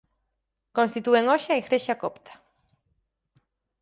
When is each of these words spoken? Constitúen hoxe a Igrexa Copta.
Constitúen 0.77 1.25
hoxe 1.31 1.49
a 1.51 1.59
Igrexa 1.63 1.95
Copta. 2.03 2.33